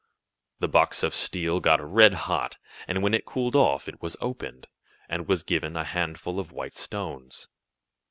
[0.57, 2.57] The box of steel got red hot,
[2.87, 4.65] and when it cooled off it was opened,
[5.07, 7.49] and was given a handful of white stones.